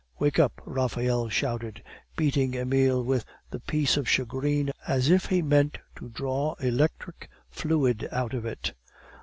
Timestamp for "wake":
0.17-0.39